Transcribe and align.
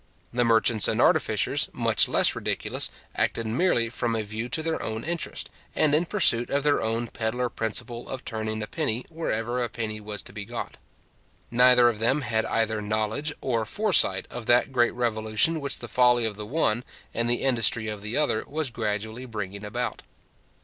The 0.33 0.43
merchants 0.43 0.87
and 0.87 0.99
artificers, 0.99 1.69
much 1.73 2.07
less 2.07 2.35
ridiculous, 2.35 2.89
acted 3.15 3.45
merely 3.45 3.87
from 3.87 4.15
a 4.15 4.23
view 4.23 4.49
to 4.49 4.63
their 4.63 4.81
own 4.81 5.03
interest, 5.03 5.47
and 5.75 5.93
in 5.93 6.05
pursuit 6.07 6.49
of 6.49 6.63
their 6.63 6.81
own 6.81 7.05
pedlar 7.09 7.49
principle 7.49 8.09
of 8.09 8.25
turning 8.25 8.63
a 8.63 8.65
penny 8.65 9.05
wherever 9.09 9.61
a 9.61 9.69
penny 9.69 10.01
was 10.01 10.23
to 10.23 10.33
be 10.33 10.43
got. 10.43 10.77
Neither 11.51 11.87
of 11.87 11.99
them 11.99 12.21
had 12.21 12.45
either 12.45 12.81
knowledge 12.81 13.31
or 13.41 13.63
foresight 13.63 14.25
of 14.31 14.47
that 14.47 14.71
great 14.71 14.95
revolution 14.95 15.61
which 15.61 15.77
the 15.77 15.87
folly 15.87 16.25
of 16.25 16.35
the 16.35 16.47
one, 16.47 16.83
and 17.13 17.29
the 17.29 17.43
industry 17.43 17.87
of 17.87 18.01
the 18.01 18.17
other, 18.17 18.43
was 18.47 18.71
gradually 18.71 19.25
bringing 19.27 19.63
about. 19.63 20.01